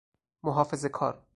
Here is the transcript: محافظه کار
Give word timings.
محافظه 0.43 0.89
کار 0.89 1.21